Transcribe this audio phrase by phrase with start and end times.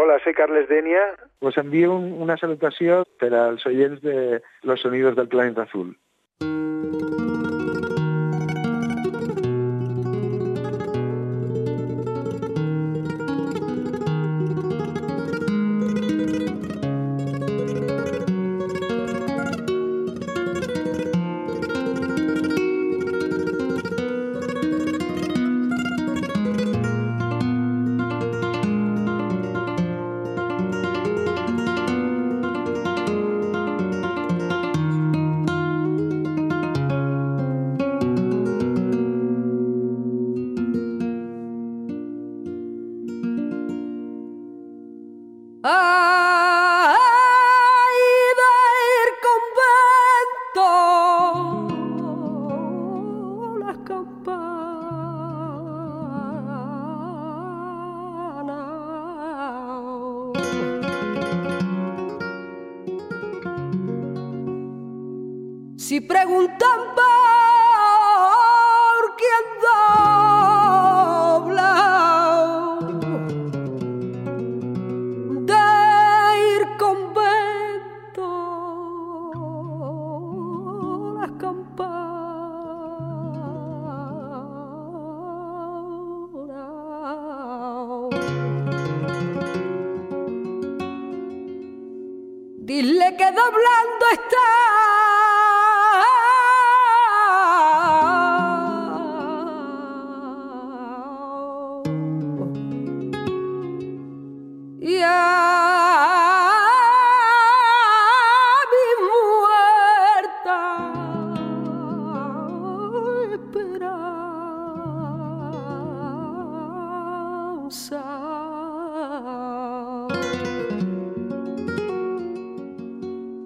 [0.00, 1.00] Hola, soy Carles Denia.
[1.40, 5.96] Os envío un, una salutació per als oients de Los Sonidos del Planeta Azul.
[45.68, 46.07] Si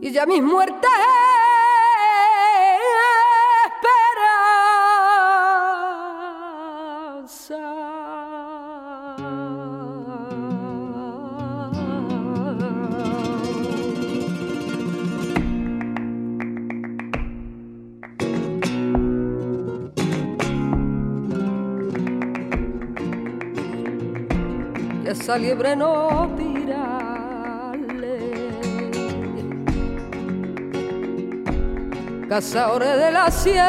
[0.01, 1.22] Y ya mis muertes
[25.33, 28.19] esa liebre no tirarle
[32.29, 33.67] cazadores de la sierra.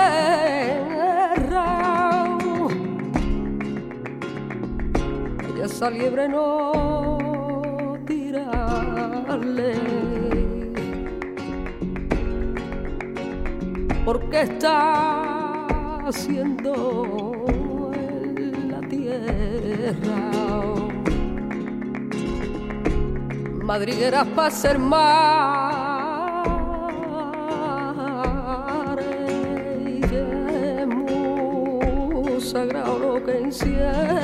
[5.56, 9.76] Y esa liebre no tirarle.
[14.04, 17.06] Porque está haciendo
[17.94, 20.73] en la tierra
[23.74, 25.04] madrigueras para ser mar
[29.88, 34.23] y es muy sagrado lo que encierra.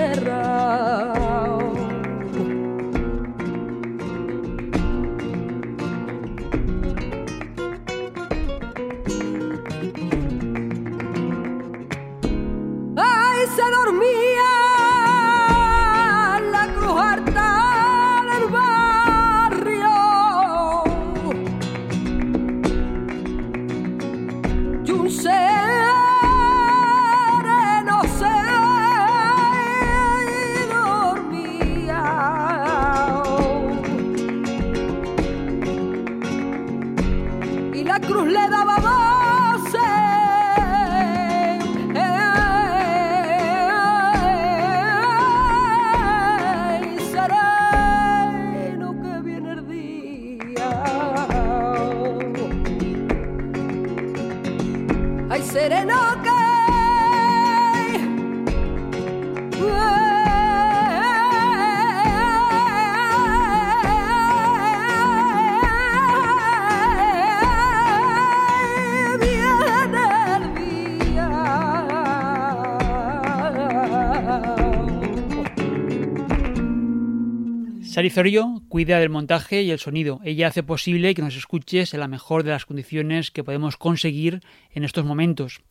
[78.10, 80.20] Marizorio cuida del montaje y el sonido.
[80.24, 84.42] Ella hace posible que nos escuches en la mejor de las condiciones que podemos conseguir
[84.72, 85.62] en estos momentos.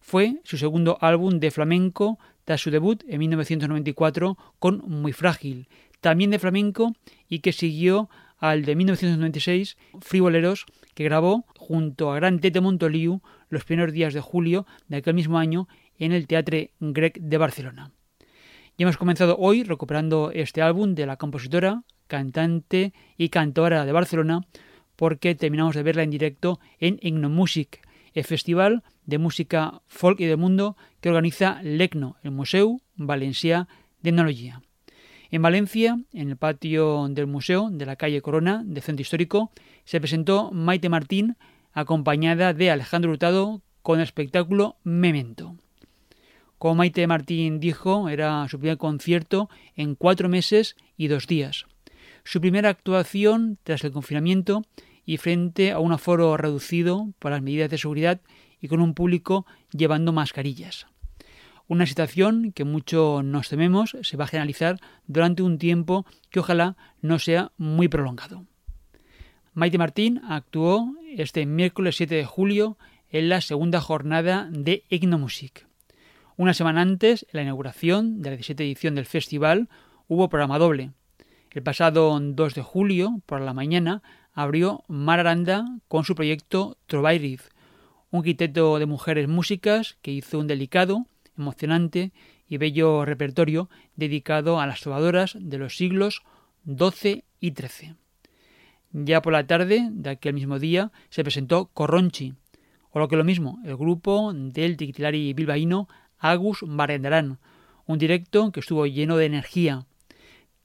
[0.02, 5.68] Fue su segundo álbum de flamenco tras su debut en 1994 con Muy Frágil,
[6.02, 6.94] también de flamenco
[7.30, 13.64] y que siguió al de 1996 Frivoleros que grabó junto a Gran Tete Montoliu los
[13.64, 15.66] primeros días de julio de aquel mismo año
[15.98, 17.92] en el Teatre Grec de Barcelona.
[18.76, 24.46] Y hemos comenzado hoy recuperando este álbum de la compositora, cantante y cantora de Barcelona
[24.98, 27.80] porque terminamos de verla en directo en Ignomusic,
[28.14, 33.68] el festival de música folk y de mundo que organiza LECNO, el Museo Valencià
[34.02, 34.60] d'Etnologia.
[35.30, 39.52] En Valencia, en el patio del museo de la calle Corona del Centro Histórico,
[39.84, 41.36] se presentó Maite Martín
[41.72, 45.54] acompañada de Alejandro Hurtado con el espectáculo Memento.
[46.58, 51.66] Como Maite Martín dijo, era su primer concierto en cuatro meses y dos días.
[52.24, 54.64] Su primera actuación tras el confinamiento
[55.06, 58.20] y frente a un aforo reducido por las medidas de seguridad
[58.60, 60.86] y con un público llevando mascarillas.
[61.68, 66.76] Una situación que mucho nos tememos se va a generalizar durante un tiempo que ojalá
[67.02, 68.46] no sea muy prolongado.
[69.54, 72.78] Maite Martín actuó este miércoles 7 de julio
[73.10, 75.67] en la segunda jornada de Ignomusic.
[76.38, 79.68] Una semana antes, en la inauguración de la 17 edición del festival,
[80.06, 80.92] hubo programa doble.
[81.50, 84.04] El pasado 2 de julio, por la mañana,
[84.34, 87.50] abrió Mar Aranda con su proyecto Trovairiz,
[88.12, 91.06] un quinteto de mujeres músicas que hizo un delicado,
[91.36, 92.12] emocionante
[92.46, 96.22] y bello repertorio dedicado a las trovadoras de los siglos
[96.64, 97.96] XII y XIII.
[98.92, 102.34] Ya por la tarde de aquel mismo día se presentó Corronchi,
[102.90, 107.38] o lo que lo mismo, el grupo del tiquitilari bilbaíno Agus Barendarán,
[107.86, 109.86] un directo que estuvo lleno de energía.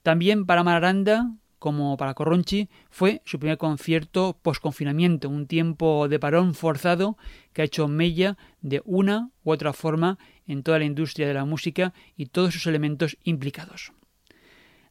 [0.02, 6.54] También para Mararanda, como para Corronchi, fue su primer concierto post-confinamiento, un tiempo de parón
[6.56, 7.18] forzado
[7.54, 11.46] que ha hecho mella de una u otra forma en toda la industria de la
[11.46, 13.94] música y todos sus elementos implicados.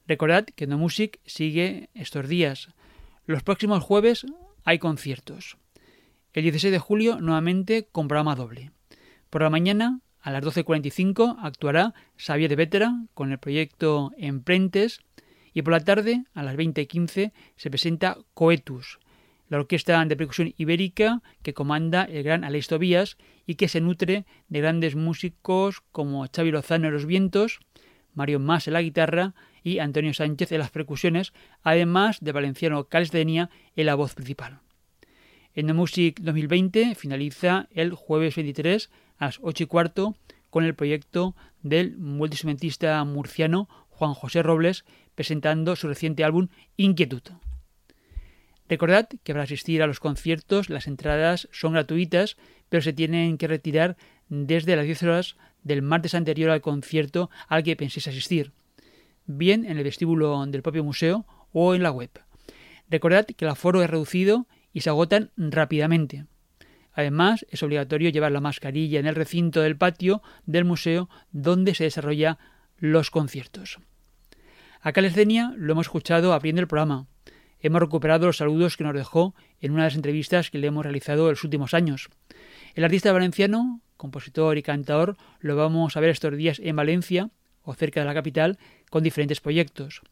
[0.07, 2.71] Recordad que No Music sigue estos días.
[3.27, 4.27] Los próximos jueves
[4.65, 5.59] hay conciertos.
[6.33, 8.71] El 16 de julio nuevamente con programa doble.
[9.29, 15.01] Por la mañana a las 12.45 actuará Xavier de Vétera con el proyecto Emprentes
[15.53, 19.01] y por la tarde, a las 20.15, se presenta Coetus,
[19.49, 24.25] la orquesta de percusión ibérica que comanda el gran Aleix Tobías y que se nutre
[24.49, 27.61] de grandes músicos como Xavi Lozano en los vientos,
[28.15, 33.51] Mario Mas en la guitarra y Antonio Sánchez en las percusiones, además de Valenciano Calesdenia
[33.77, 34.61] en la voz principal.
[35.55, 38.91] En The Music 2020 finaliza el jueves 23
[39.23, 40.17] a las 8 y cuarto
[40.51, 47.23] con el proyecto del multiinstrumentista murciano Juan José Robles presentando su reciente álbum Inquietud.
[48.69, 52.37] Recordad que para asistir a los conciertos las entradas son gratuitas,
[52.69, 53.97] pero se tienen que retirar
[54.29, 58.51] desde las 10 horas del martes anterior al concierto al que penséis asistir,
[59.27, 62.11] bien en el vestíbulo del propio museo o en la web.
[62.91, 66.25] Recordad que el aforo es reducido y se agotan rápidamente.
[66.93, 71.85] Además, es obligatorio llevar la mascarilla en el recinto del patio del museo donde se
[71.85, 72.39] desarrollan
[72.79, 73.79] los conciertos.
[74.81, 77.07] A Calescenia lo hemos escuchado abriendo el programa.
[77.61, 80.85] Hemos recuperado los saludos que nos dejó en una de las entrevistas que le hemos
[80.85, 82.11] realizado en los últimos años.
[82.75, 87.31] El artista valenciano, compositor y cantador, lo vamos a ver estos días en Valencia
[87.63, 88.59] o cerca de la capital
[88.91, 90.03] con diferentes proyectos.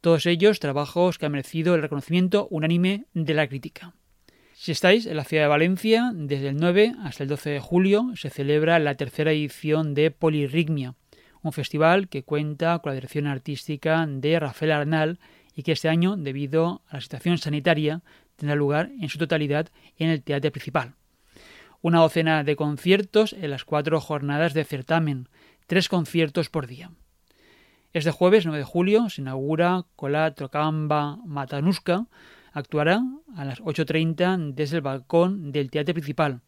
[0.00, 3.94] Todos ellos trabajos que han merecido el reconocimiento unánime de la crítica.
[4.60, 8.10] Si estáis en la ciudad de Valencia, desde el 9 hasta el 12 de julio
[8.16, 10.96] se celebra la tercera edición de Polirritmia,
[11.42, 15.20] un festival que cuenta con la dirección artística de Rafael Arnal
[15.54, 18.02] y que este año, debido a la situación sanitaria,
[18.34, 20.96] tendrá lugar en su totalidad en el teatro principal.
[21.80, 25.28] Una docena de conciertos en las cuatro jornadas de certamen,
[25.68, 26.90] tres conciertos por día.
[27.92, 32.06] Este jueves 9 de julio se inaugura con la Trocamba Matanuska.
[32.58, 33.04] Actuará
[33.36, 36.40] a las 8.30 desde el balcón del teatro principal.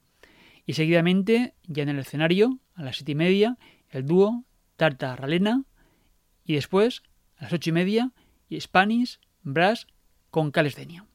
[0.66, 3.58] Y seguidamente, ya en el escenario, a las siete y media,
[3.90, 5.62] el dúo Tarta Ralena.
[6.44, 7.04] Y después,
[7.36, 8.10] a las ocho y media,
[8.58, 9.86] Spanish Brass
[10.30, 11.06] con Calesdenia.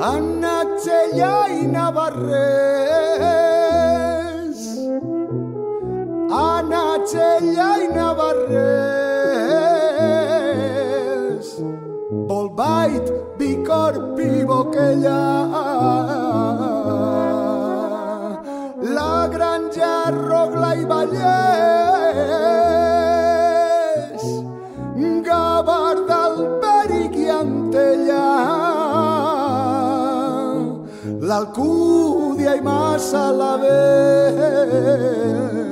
[0.00, 2.30] Anna Txella i Navarrés.
[6.36, 8.40] Anna Txella i Navarrés.
[12.32, 15.20] Bolbait, Bicorp i Boquella.
[18.96, 21.49] La granja, Rogla i ballet
[33.56, 35.69] vez.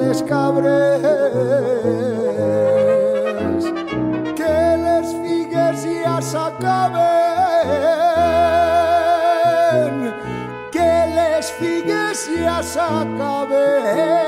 [0.00, 1.02] les cabres
[4.38, 7.26] que les figues ja s'acaben
[10.76, 14.25] que les figues ja s'acaben.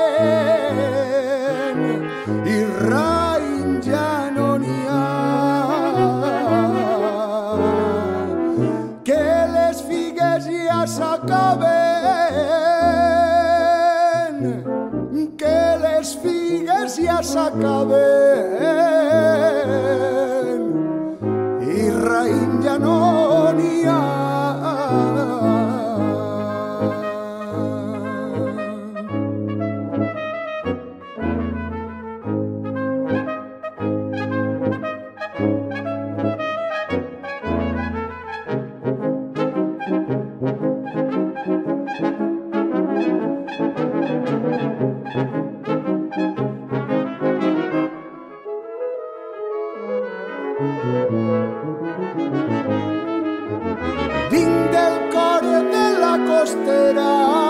[54.31, 57.48] Vinc del cor de la costera.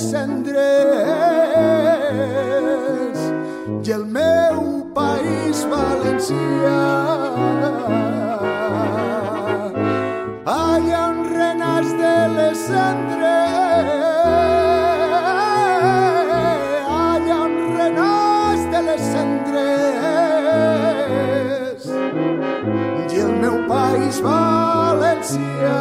[0.00, 0.54] Cendres
[3.86, 6.82] i el meu país valencià.
[10.54, 13.92] Allà on renas de les cendres,
[17.00, 19.60] allà on renas de les cendres,
[23.12, 25.78] i el meu país valencià.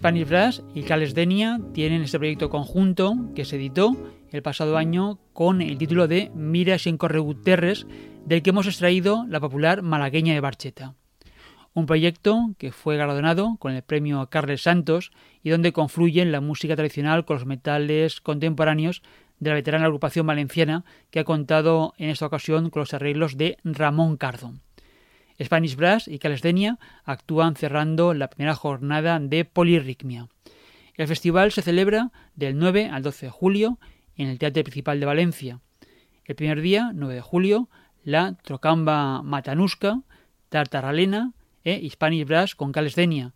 [0.00, 3.94] Spanish Brass y Cales Denia tienen este proyecto conjunto que se editó
[4.30, 7.86] el pasado año con el título de Mira sin corregut terres,
[8.24, 10.94] del que hemos extraído la popular malagueña de Barcheta.
[11.74, 16.76] Un proyecto que fue galardonado con el premio Carles Santos y donde confluyen la música
[16.76, 19.02] tradicional con los metales contemporáneos
[19.38, 23.58] de la veterana agrupación valenciana que ha contado en esta ocasión con los arreglos de
[23.64, 24.54] Ramón Cardo.
[25.42, 30.28] Spanish Brass y Calesdenia actúan cerrando la primera jornada de Polirritmia.
[30.94, 33.78] El festival se celebra del 9 al 12 de julio
[34.16, 35.60] en el Teatro Principal de Valencia.
[36.24, 37.68] El primer día, 9 de julio,
[38.04, 40.02] la Trocamba Matanusca,
[40.48, 41.32] Tartaralena
[41.64, 43.32] e Spanish Brass con Calesdenia,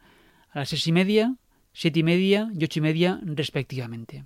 [0.50, 1.36] a las seis y media,
[1.72, 4.24] siete y media y ocho y media respectivamente.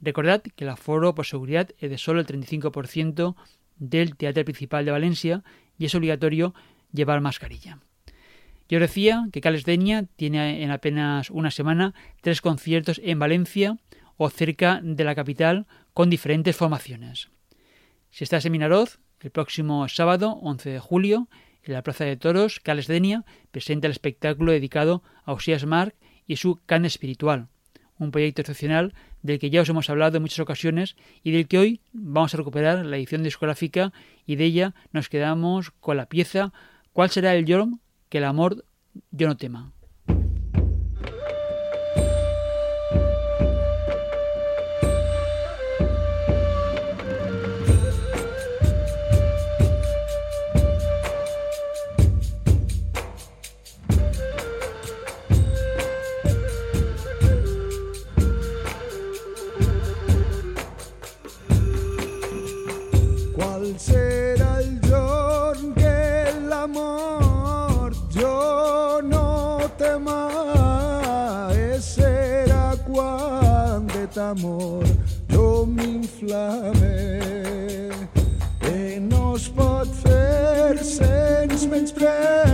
[0.00, 3.36] Recordad que el aforo por seguridad es de solo el 35%
[3.76, 5.44] del Teatro Principal de Valencia
[5.78, 6.54] y es obligatorio
[6.92, 7.78] llevar mascarilla.
[8.72, 13.76] Yo decía que Cales Deña tiene en apenas una semana tres conciertos en Valencia
[14.16, 17.28] o cerca de la capital con diferentes formaciones.
[18.10, 21.28] Si estás en Minaroz, el próximo sábado 11 de julio,
[21.64, 25.94] en la Plaza de Toros, Cales Denia presenta el espectáculo dedicado a Osías Mark
[26.26, 27.48] y su can espiritual,
[27.98, 31.58] un proyecto excepcional del que ya os hemos hablado en muchas ocasiones y del que
[31.58, 33.92] hoy vamos a recuperar la edición discográfica
[34.24, 36.54] y de ella nos quedamos con la pieza
[36.94, 37.80] ¿Cuál será el Yorm
[38.12, 38.66] que el amor
[39.10, 39.72] yo no tema.
[74.34, 74.84] D'amor
[75.28, 76.96] jo m'inflame
[78.72, 82.51] e no es pot fer sense menyspreu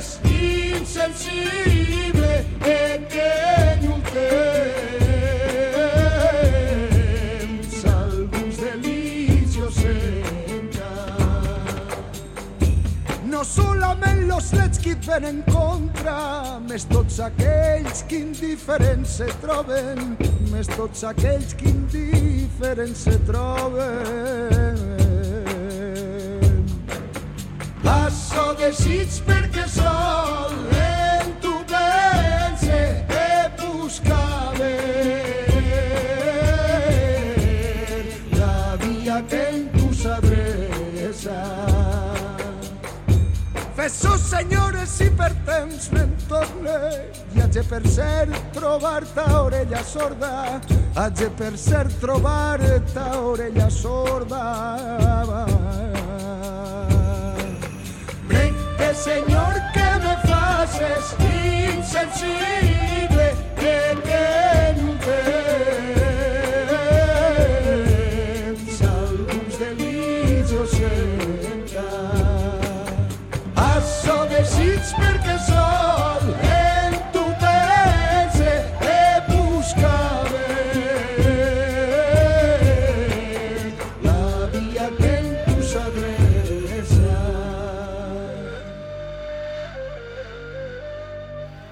[0.00, 2.44] faces insensible
[3.82, 4.24] non temps
[7.84, 9.76] alguns delicios
[13.24, 19.26] No solament los lets que et ven en contra, més tots aquells que indiferents se
[19.40, 20.16] troben,
[20.50, 24.76] més tots aquells que indiferents se troben.
[27.84, 29.49] Passo desig perquè
[46.40, 50.60] haig de per ser trobar-te orella sorda
[50.96, 54.44] haig de per ser trobar-te orella sorda.
[58.28, 61.14] Brete, Señor, que me faces
[61.76, 64.49] insensible, que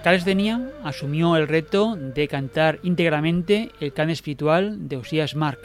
[0.08, 5.58] Carles Denia asumió el reto de cantar íntegramente el can espiritual de Osías Mark.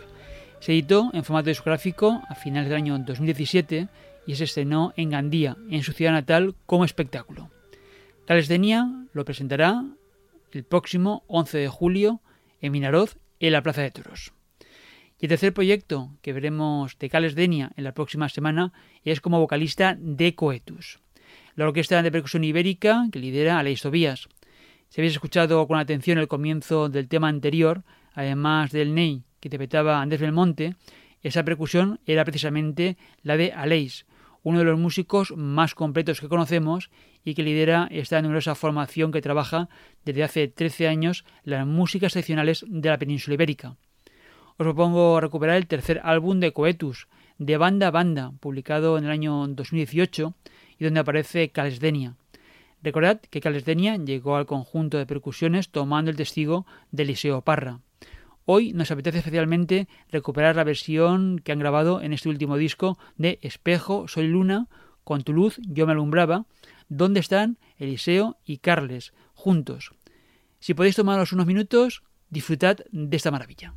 [0.60, 3.88] Se editó en formato discográfico a finales del año 2017
[4.28, 7.52] y se estrenó en Gandía, en su ciudad natal, como espectáculo.
[8.28, 9.86] Carles Denia lo presentará
[10.52, 12.20] el próximo 11 de julio
[12.60, 14.34] en Minaroz, en la Plaza de Toros.
[15.22, 18.74] Y el tercer proyecto que veremos de Carles Denia en la próxima semana
[19.06, 21.00] es como vocalista de Coetus
[21.56, 24.28] la orquesta de percusión ibérica que lidera Aleix Tobías.
[24.90, 30.02] Si habéis escuchado con atención el comienzo del tema anterior, además del ney que interpretaba
[30.02, 30.76] Andrés Belmonte,
[31.22, 34.06] esa percusión era precisamente la de Aleix,
[34.44, 36.90] uno de los músicos más completos que conocemos
[37.24, 39.70] y que lidera esta numerosa formación que trabaja
[40.04, 43.78] desde hace 13 años las músicas seccionales de la península ibérica.
[44.58, 47.08] Os propongo recuperar el tercer álbum de Coetus,
[47.40, 50.36] de Banda a Banda, publicado en el año 2018
[50.84, 52.18] y donde aparece Calesdenia.
[52.82, 57.80] Recordad que Calesdenia llegó al conjunto de percusiones tomando el testigo de Eliseo Parra.
[58.44, 63.40] Hoy nos apetece especialmente recuperar la versión que han grabado en este último disco de
[63.42, 64.68] Espejo, Soy Luna,
[65.06, 66.48] con tu luz yo me alumbraba,
[66.90, 69.94] donde están Eliseo y Carles juntos.
[70.60, 73.74] Si podéis tomaros unos minutos, disfrutad de esta maravilla.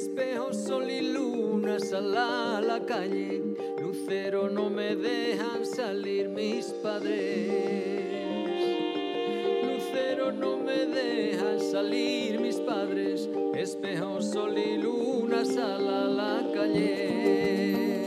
[0.00, 3.42] Espejo, sol y luna, sal a la calle.
[3.82, 7.52] Lucero, no me dejan salir mis padres.
[9.62, 13.28] Lucero, no me dejan salir mis padres.
[13.54, 18.00] Espejo, sol y luna, sal a la calle.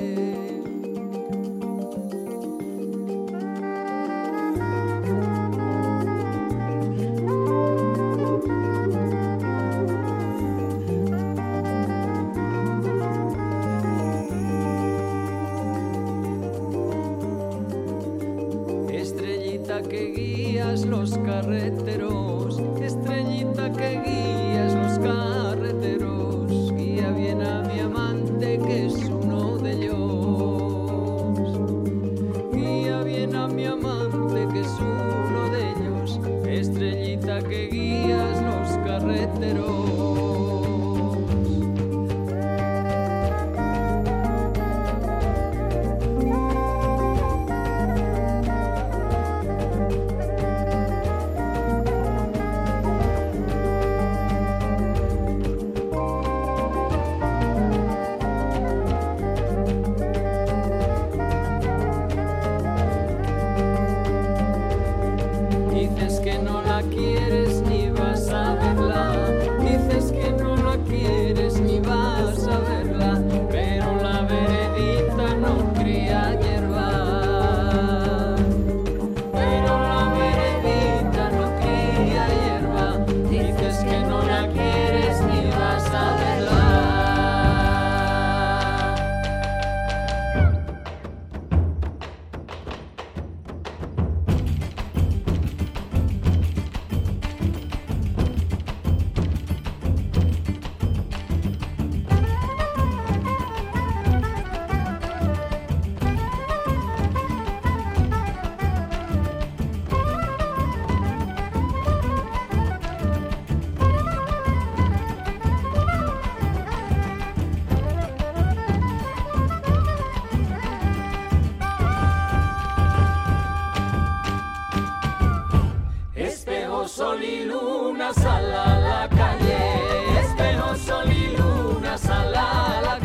[126.87, 130.19] Sol y luna, sal a la calle.
[130.19, 133.02] Espejo, sol y luna, sal a la calle.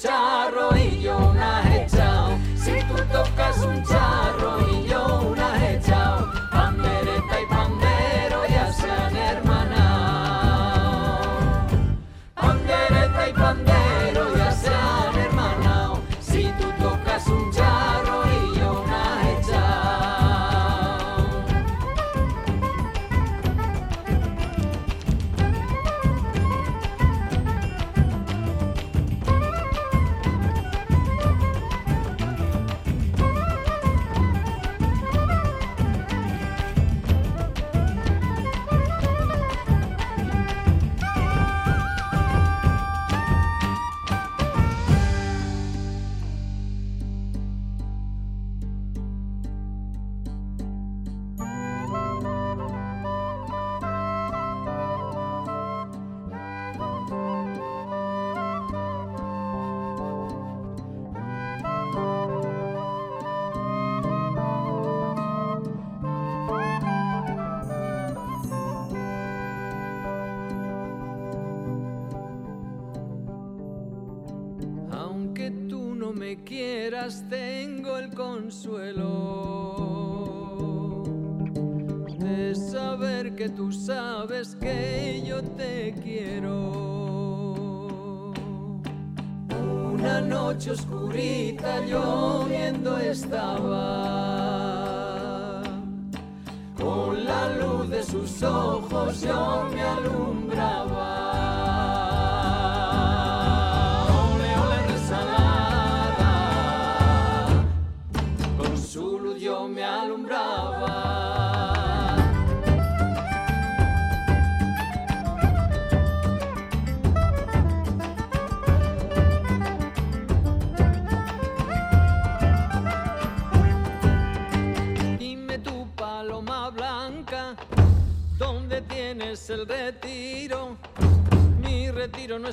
[0.00, 2.38] charro y yo una he echado.
[2.56, 4.69] Si tú tocas un charro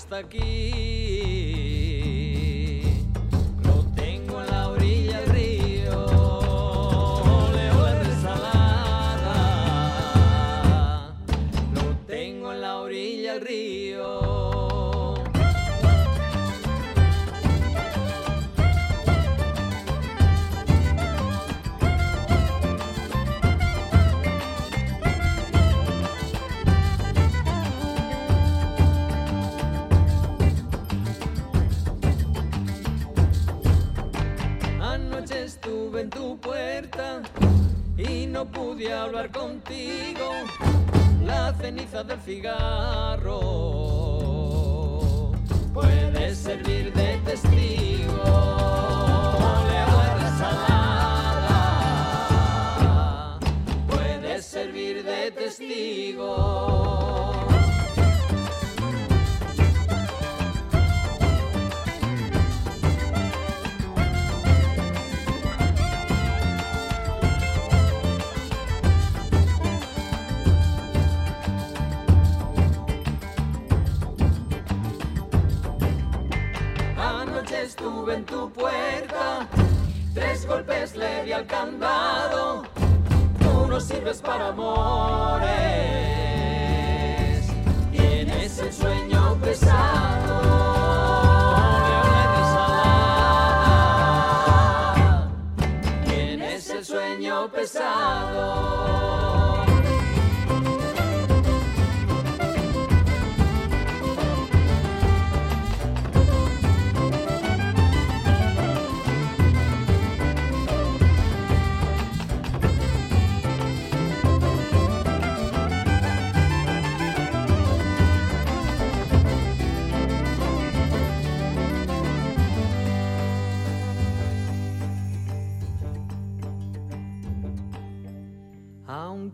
[0.08, 0.87] hasta aquí.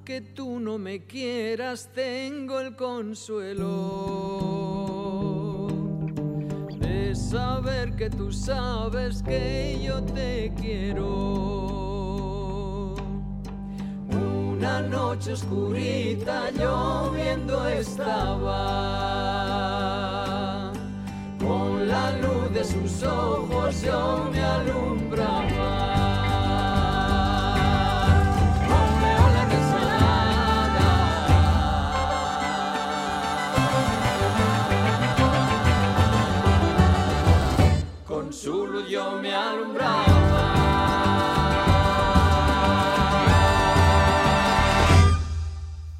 [0.05, 3.69] aunque tú no me quieras, tengo el consuelo
[6.77, 11.05] de saber que tú sabes que yo te quiero.
[14.11, 18.33] Una noche oscurita lloviendo estaba,
[21.39, 25.72] con la luz de sus ojos yo me alumbraba.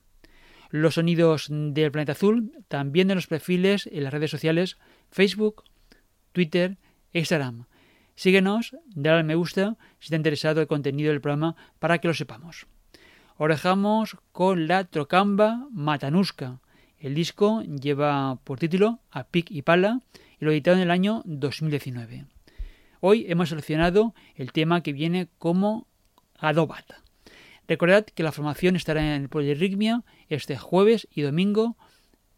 [0.70, 4.78] Los sonidos del planeta azul, también de los perfiles en las redes sociales
[5.10, 5.64] Facebook,
[6.32, 6.78] Twitter
[7.14, 7.66] e Instagram.
[8.16, 12.08] Síguenos, dale al me gusta si te ha interesado el contenido del programa para que
[12.08, 12.68] lo sepamos.
[13.38, 16.60] Orejamos con la Trocamba Matanuska.
[16.98, 20.02] El disco lleva por título A Pic y Pala
[20.40, 22.26] y lo editaron en el año 2019.
[23.00, 25.88] Hoy hemos seleccionado el tema que viene como
[26.38, 26.92] Adobat.
[27.70, 31.78] Recordad que la formación estará en el Polirritmia este jueves y domingo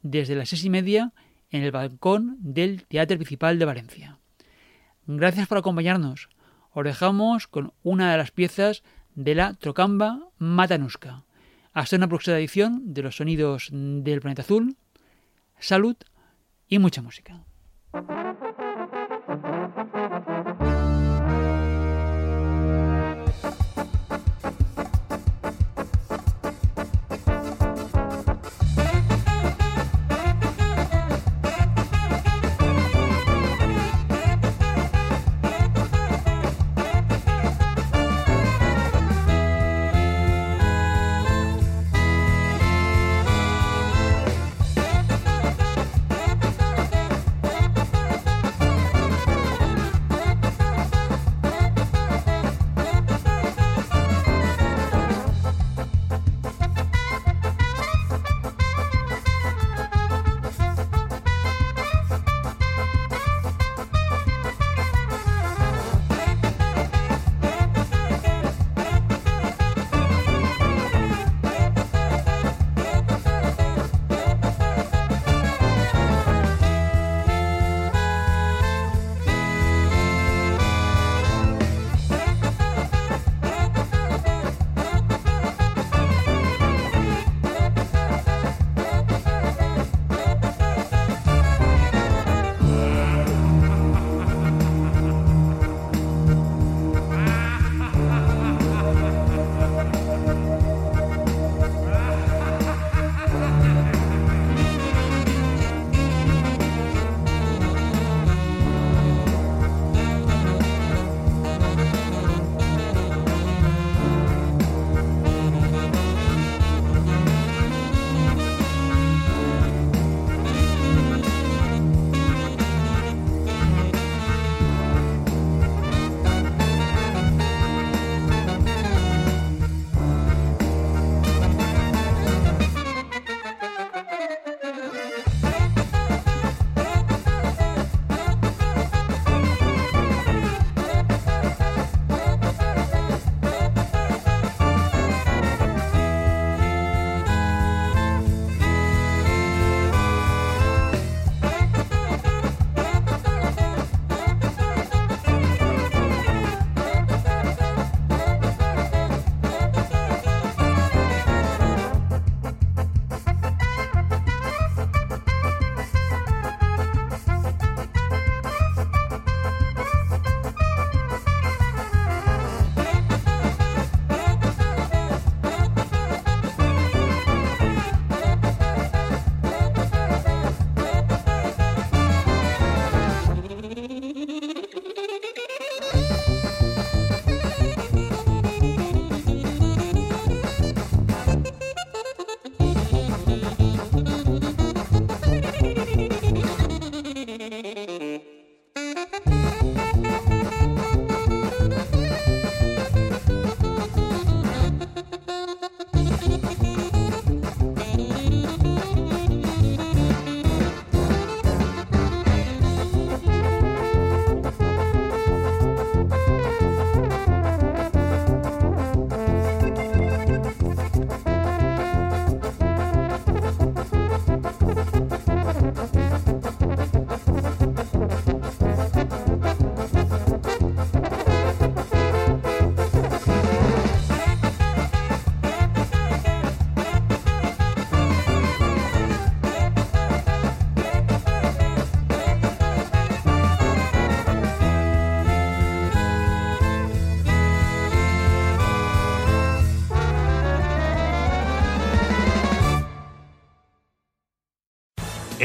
[0.01, 1.13] desde las seis y media
[1.51, 4.19] en el balcón del Teatro Principal de Valencia.
[5.07, 6.27] Gracias por acompañarnos.
[6.73, 8.83] Os dejamos con una de las piezas
[9.15, 11.23] de la Trocamba Matanuska.
[11.71, 14.75] Hasta una próxima edición de los sonidos del planeta azul.
[15.59, 15.95] Salud
[16.67, 17.41] y mucha música.